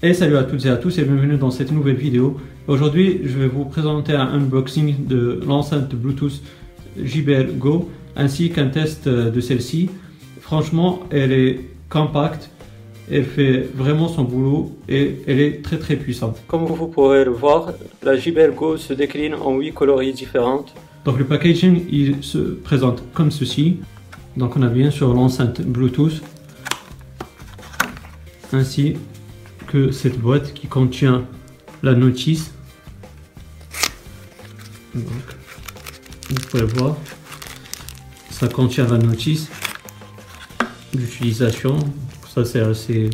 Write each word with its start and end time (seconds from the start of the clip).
Et 0.00 0.14
salut 0.14 0.36
à 0.36 0.44
toutes 0.44 0.64
et 0.64 0.68
à 0.68 0.76
tous 0.76 0.96
et 0.98 1.02
bienvenue 1.02 1.38
dans 1.38 1.50
cette 1.50 1.72
nouvelle 1.72 1.96
vidéo. 1.96 2.36
Aujourd'hui, 2.68 3.22
je 3.24 3.36
vais 3.36 3.48
vous 3.48 3.64
présenter 3.64 4.12
un 4.12 4.28
unboxing 4.28 5.08
de 5.08 5.40
l'enceinte 5.44 5.92
Bluetooth 5.92 6.40
JBL 7.02 7.58
Go 7.58 7.90
ainsi 8.14 8.50
qu'un 8.50 8.68
test 8.68 9.08
de 9.08 9.40
celle-ci. 9.40 9.90
Franchement, 10.40 11.00
elle 11.10 11.32
est 11.32 11.58
compacte, 11.88 12.48
elle 13.10 13.24
fait 13.24 13.68
vraiment 13.74 14.06
son 14.06 14.22
boulot 14.22 14.70
et 14.88 15.16
elle 15.26 15.40
est 15.40 15.64
très 15.64 15.78
très 15.78 15.96
puissante. 15.96 16.38
Comme 16.46 16.64
vous 16.66 16.86
pourrez 16.86 17.24
le 17.24 17.32
voir, 17.32 17.72
la 18.04 18.16
JBL 18.16 18.54
Go 18.54 18.76
se 18.76 18.92
décline 18.92 19.34
en 19.34 19.58
8 19.58 19.72
coloris 19.72 20.12
différentes. 20.12 20.74
Donc 21.06 21.18
le 21.18 21.24
packaging, 21.24 21.86
il 21.90 22.22
se 22.22 22.38
présente 22.38 23.02
comme 23.14 23.32
ceci. 23.32 23.78
Donc 24.36 24.56
on 24.56 24.62
a 24.62 24.68
bien 24.68 24.92
sûr 24.92 25.12
l'enceinte 25.12 25.60
Bluetooth 25.60 26.22
ainsi 28.52 28.94
que 29.68 29.90
cette 29.90 30.18
boîte 30.18 30.54
qui 30.54 30.66
contient 30.66 31.24
la 31.82 31.94
notice. 31.94 32.52
vous 34.94 35.04
pouvez 36.50 36.64
voir, 36.64 36.96
ça 38.30 38.48
contient 38.48 38.86
la 38.86 38.98
notice 38.98 39.48
d'utilisation. 40.92 41.76
Ça 42.28 42.44
c'est 42.44 42.60
assez 42.60 43.10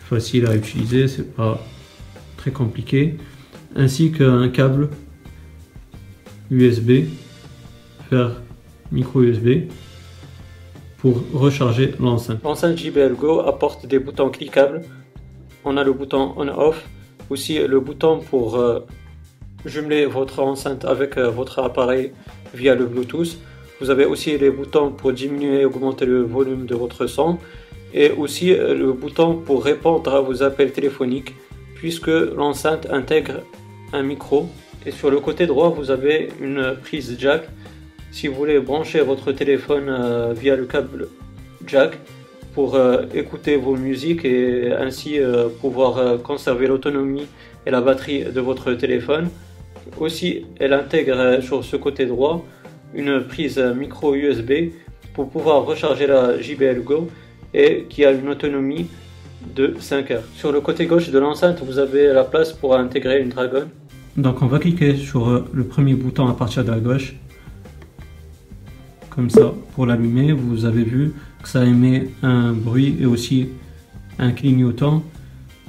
facile 0.00 0.46
à 0.46 0.56
utiliser, 0.56 1.06
c'est 1.06 1.34
pas 1.34 1.62
très 2.36 2.50
compliqué. 2.50 3.16
Ainsi 3.76 4.10
qu'un 4.12 4.48
câble 4.48 4.88
USB 6.50 7.04
vers 8.10 8.40
micro 8.90 9.22
USB 9.22 9.70
pour 10.98 11.22
recharger 11.32 11.94
l'enceinte. 12.00 12.42
L'enceinte 12.42 12.76
JBL 12.76 13.14
Go 13.14 13.40
apporte 13.40 13.86
des 13.86 13.98
boutons 13.98 14.30
cliquables 14.30 14.82
on 15.64 15.76
a 15.76 15.84
le 15.84 15.92
bouton 15.92 16.34
on-off, 16.36 16.86
aussi 17.28 17.58
le 17.58 17.80
bouton 17.80 18.20
pour 18.20 18.56
euh, 18.56 18.80
jumeler 19.64 20.06
votre 20.06 20.40
enceinte 20.40 20.84
avec 20.84 21.16
euh, 21.16 21.30
votre 21.30 21.58
appareil 21.60 22.12
via 22.54 22.74
le 22.74 22.86
Bluetooth. 22.86 23.38
Vous 23.80 23.90
avez 23.90 24.04
aussi 24.04 24.36
les 24.36 24.50
boutons 24.50 24.90
pour 24.90 25.12
diminuer 25.12 25.60
et 25.60 25.64
augmenter 25.64 26.04
le 26.04 26.22
volume 26.22 26.66
de 26.66 26.74
votre 26.74 27.06
son 27.06 27.38
et 27.94 28.10
aussi 28.10 28.52
euh, 28.52 28.74
le 28.74 28.92
bouton 28.92 29.36
pour 29.36 29.64
répondre 29.64 30.12
à 30.14 30.20
vos 30.20 30.42
appels 30.42 30.72
téléphoniques 30.72 31.34
puisque 31.74 32.08
l'enceinte 32.08 32.86
intègre 32.90 33.40
un 33.92 34.02
micro 34.02 34.48
et 34.84 34.90
sur 34.90 35.10
le 35.10 35.20
côté 35.20 35.46
droit 35.46 35.70
vous 35.70 35.90
avez 35.90 36.28
une 36.40 36.76
prise 36.82 37.16
jack 37.18 37.48
si 38.12 38.28
vous 38.28 38.34
voulez 38.34 38.58
brancher 38.58 39.00
votre 39.00 39.32
téléphone 39.32 40.32
via 40.34 40.56
le 40.56 40.66
câble 40.66 41.08
jack 41.66 41.98
pour 42.54 42.74
euh, 42.74 43.02
écouter 43.14 43.56
vos 43.56 43.76
musiques 43.76 44.24
et 44.24 44.72
ainsi 44.72 45.18
euh, 45.18 45.48
pouvoir 45.48 45.98
euh, 45.98 46.18
conserver 46.18 46.66
l'autonomie 46.66 47.26
et 47.66 47.70
la 47.70 47.80
batterie 47.80 48.24
de 48.24 48.40
votre 48.40 48.72
téléphone. 48.74 49.28
Aussi, 49.98 50.44
elle 50.58 50.72
intègre 50.72 51.40
sur 51.42 51.64
ce 51.64 51.76
côté 51.76 52.06
droit 52.06 52.44
une 52.94 53.22
prise 53.22 53.58
micro 53.58 54.14
USB 54.14 54.72
pour 55.14 55.30
pouvoir 55.30 55.64
recharger 55.64 56.06
la 56.06 56.40
JBL 56.40 56.82
Go 56.82 57.08
et 57.54 57.86
qui 57.88 58.04
a 58.04 58.12
une 58.12 58.28
autonomie 58.28 58.86
de 59.54 59.74
5 59.78 60.10
heures. 60.10 60.22
Sur 60.34 60.52
le 60.52 60.60
côté 60.60 60.86
gauche 60.86 61.10
de 61.10 61.18
l'enceinte, 61.18 61.62
vous 61.64 61.78
avez 61.78 62.08
la 62.08 62.24
place 62.24 62.52
pour 62.52 62.76
intégrer 62.76 63.20
une 63.20 63.30
Dragon. 63.30 63.64
Donc 64.16 64.42
on 64.42 64.46
va 64.46 64.58
cliquer 64.58 64.96
sur 64.96 65.44
le 65.52 65.64
premier 65.64 65.94
bouton 65.94 66.26
à 66.28 66.34
partir 66.34 66.64
de 66.64 66.70
la 66.70 66.78
gauche. 66.78 67.14
Comme 69.10 69.28
ça, 69.28 69.52
pour 69.74 69.86
l'allumer, 69.86 70.32
vous 70.32 70.64
avez 70.64 70.84
vu, 70.84 71.12
ça 71.44 71.64
émet 71.64 72.08
un 72.22 72.52
bruit 72.52 72.96
et 73.00 73.06
aussi 73.06 73.48
un 74.18 74.32
clignotant 74.32 75.02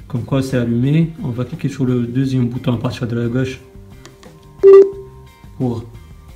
comme 0.06 0.24
quoi 0.24 0.42
c'est 0.42 0.58
allumé. 0.58 1.10
On 1.24 1.30
va 1.30 1.44
cliquer 1.44 1.68
sur 1.68 1.84
le 1.84 2.06
deuxième 2.06 2.48
bouton 2.48 2.74
à 2.74 2.76
partir 2.76 3.06
de 3.06 3.18
la 3.18 3.28
gauche 3.28 3.60
pour 5.56 5.84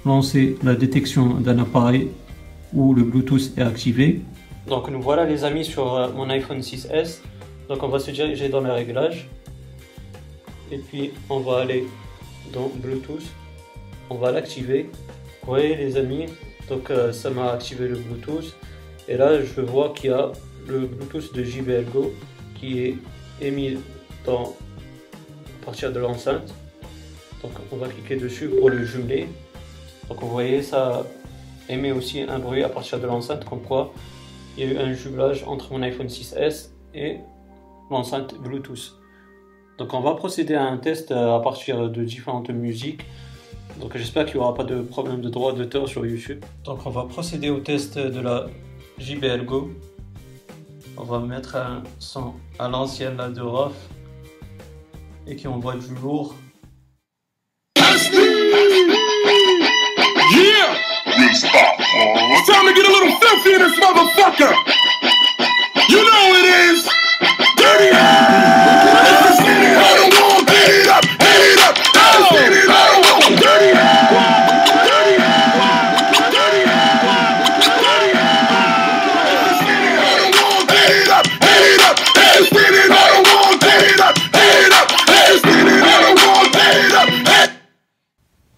lancer 0.04 0.56
la 0.62 0.74
détection 0.74 1.40
d'un 1.40 1.58
appareil 1.58 2.08
où 2.72 2.94
le 2.94 3.02
bluetooth 3.02 3.52
est 3.56 3.62
activé. 3.62 4.22
Donc 4.66 4.90
nous 4.90 5.00
voilà 5.00 5.24
les 5.24 5.44
amis 5.44 5.64
sur 5.64 5.94
euh, 5.94 6.08
mon 6.12 6.28
iPhone 6.30 6.60
6s 6.60 7.20
donc 7.68 7.82
on 7.82 7.88
va 7.88 7.98
se 7.98 8.10
diriger 8.10 8.48
dans 8.48 8.60
les 8.60 8.70
réglages. 8.70 9.28
Et 10.70 10.78
puis 10.78 11.12
on 11.28 11.40
va 11.40 11.58
aller 11.58 11.84
dans 12.52 12.70
bluetooth. 12.76 13.26
On 14.08 14.16
va 14.16 14.30
l'activer. 14.30 14.88
Vous 15.42 15.48
voyez 15.48 15.76
les 15.76 15.96
amis 15.96 16.26
donc 16.68 16.90
euh, 16.90 17.12
ça 17.12 17.30
m'a 17.30 17.52
activé 17.52 17.88
le 17.88 17.96
bluetooth 17.96 18.54
et 19.08 19.16
là, 19.16 19.40
je 19.42 19.60
vois 19.60 19.90
qu'il 19.90 20.10
y 20.10 20.12
a 20.12 20.32
le 20.66 20.80
Bluetooth 20.80 21.32
de 21.32 21.44
JBL 21.44 21.84
Go 21.92 22.12
qui 22.54 22.80
est 22.80 22.96
émis 23.40 23.78
à 24.26 24.32
partir 25.64 25.92
de 25.92 26.00
l'enceinte. 26.00 26.52
Donc 27.42 27.52
on 27.70 27.76
va 27.76 27.88
cliquer 27.88 28.16
dessus 28.16 28.48
pour 28.48 28.70
le 28.70 28.84
jumeler. 28.84 29.28
Donc 30.08 30.20
vous 30.20 30.28
voyez, 30.28 30.62
ça 30.62 31.04
émet 31.68 31.92
aussi 31.92 32.22
un 32.22 32.40
bruit 32.40 32.64
à 32.64 32.68
partir 32.68 32.98
de 32.98 33.06
l'enceinte, 33.06 33.44
comme 33.44 33.62
quoi 33.62 33.92
il 34.56 34.64
y 34.64 34.68
a 34.68 34.72
eu 34.72 34.78
un 34.78 34.92
jumelage 34.92 35.44
entre 35.46 35.72
mon 35.72 35.82
iPhone 35.82 36.08
6S 36.08 36.70
et 36.94 37.18
l'enceinte 37.90 38.34
Bluetooth. 38.40 38.94
Donc 39.78 39.94
on 39.94 40.00
va 40.00 40.14
procéder 40.14 40.54
à 40.54 40.64
un 40.64 40.78
test 40.78 41.12
à 41.12 41.38
partir 41.44 41.90
de 41.90 42.02
différentes 42.02 42.50
musiques. 42.50 43.02
Donc 43.80 43.96
j'espère 43.96 44.24
qu'il 44.24 44.36
n'y 44.36 44.40
aura 44.40 44.54
pas 44.54 44.64
de 44.64 44.80
problème 44.80 45.20
de 45.20 45.28
droit 45.28 45.52
d'auteur 45.52 45.88
sur 45.88 46.06
YouTube. 46.06 46.44
Donc 46.64 46.86
on 46.86 46.90
va 46.90 47.04
procéder 47.04 47.50
au 47.50 47.60
test 47.60 47.98
de 47.98 48.20
la 48.20 48.46
JBL 48.98 49.44
Go. 49.44 49.70
On 50.96 51.04
va 51.04 51.18
mettre 51.18 51.56
un 51.56 51.82
son 51.98 52.34
à 52.58 52.68
l'ancienne 52.68 53.16
là 53.16 53.28
de 53.28 53.42
Roth 53.42 53.74
et 55.26 55.36
qui 55.36 55.46
envoie 55.46 55.74
du 55.74 55.94
lourd. 56.02 56.34
Yeah! 60.32 60.76
It's 61.18 61.42
time 61.42 62.66
to 62.66 62.74
get 62.74 62.84
a 62.84 62.90
little 62.90 63.16
filthy 63.20 63.54
in 63.54 63.60
this 63.60 63.78
motherfucker! 63.78 64.75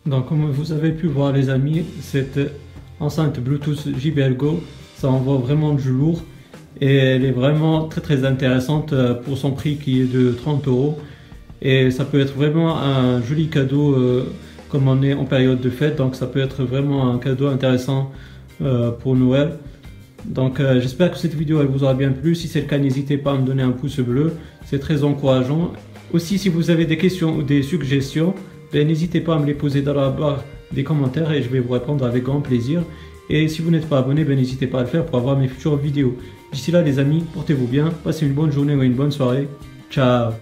Donc 0.09 0.27
comme 0.29 0.51
vous 0.51 0.73
avez 0.73 0.93
pu 0.93 1.07
voir 1.07 1.33
les 1.33 1.51
amis, 1.51 1.85
cette 2.01 2.41
enceinte 2.99 3.41
Bluetooth 3.41 3.89
JBL 3.99 4.37
Go, 4.37 4.63
ça 4.97 5.11
envoie 5.11 5.37
vraiment 5.37 5.75
du 5.75 5.91
lourd 5.91 6.23
et 6.81 6.97
elle 6.97 7.25
est 7.27 7.31
vraiment 7.31 7.85
très 7.89 8.01
très 8.01 8.25
intéressante 8.25 8.93
euh, 8.93 9.13
pour 9.13 9.37
son 9.37 9.51
prix 9.51 9.77
qui 9.77 10.01
est 10.01 10.13
de 10.13 10.33
30 10.33 10.67
euros. 10.67 10.99
Et 11.61 11.91
ça 11.91 12.07
peut 12.07 12.21
être 12.21 12.35
vraiment 12.35 12.79
un 12.79 13.21
joli 13.21 13.49
cadeau 13.49 13.93
euh, 13.93 14.33
comme 14.71 14.89
on 14.89 15.03
est 15.03 15.13
en 15.13 15.27
période 15.27 15.61
de 15.61 15.71
fête. 15.71 15.97
Donc 15.97 16.15
ça 16.15 16.27
peut 16.27 16.41
être 16.41 16.65
vraiment 16.65 17.13
un 17.13 17.19
cadeau 17.19 17.49
intéressant 17.49 18.11
euh, 18.63 18.91
pour 18.91 19.15
Noël. 19.15 19.59
Donc 20.25 20.61
j'espère 20.81 21.13
que 21.13 21.19
cette 21.19 21.35
vidéo 21.35 21.61
elle 21.61 21.69
vous 21.69 21.85
aura 21.85 21.95
bien 21.95 22.11
plu. 22.11 22.35
Si 22.35 22.49
c'est 22.49 22.63
le 22.63 22.67
cas 22.67 22.79
n'hésitez 22.79 23.19
pas 23.19 23.33
à 23.33 23.37
me 23.37 23.45
donner 23.45 23.63
un 23.63 23.73
pouce 23.73 24.01
bleu. 24.01 24.33
C'est 24.65 24.79
très 24.79 25.05
encourageant. 25.05 25.73
Aussi 26.13 26.39
si 26.39 26.49
vous 26.49 26.71
avez 26.71 26.87
des 26.87 26.97
questions 26.97 27.37
ou 27.37 27.43
des 27.43 27.63
suggestions 27.63 28.35
n'hésitez 28.75 29.21
pas 29.21 29.37
à 29.37 29.39
me 29.39 29.47
les 29.47 29.55
poser 29.55 29.83
dans 29.83 29.95
la 29.95 30.11
barre 30.11 30.45
des 30.73 30.85
commentaires 30.85 31.33
et 31.33 31.43
je 31.43 31.49
vais 31.49 31.61
vous 31.61 31.73
répondre 31.73 32.05
avec 32.05 32.25
grand 32.25 32.41
plaisir. 32.41 32.83
Et 33.31 33.49
si 33.49 33.63
vous 33.63 33.71
n'êtes 33.71 33.89
pas 33.89 33.99
abonné, 33.99 34.25
ben, 34.25 34.37
n'hésitez 34.37 34.67
pas 34.67 34.81
à 34.81 34.83
le 34.83 34.89
faire 34.89 35.05
pour 35.05 35.19
avoir 35.19 35.37
mes 35.37 35.49
futures 35.49 35.77
vidéos. 35.77 36.17
D'ici 36.53 36.71
là 36.71 36.83
les 36.83 36.99
amis, 36.99 37.25
portez-vous 37.35 37.67
bien, 37.67 37.91
passez 38.05 38.27
une 38.27 38.33
bonne 38.33 38.53
journée 38.53 38.75
ou 38.75 38.83
une 38.83 38.95
bonne 38.95 39.13
soirée. 39.13 39.49
Ciao 39.91 40.33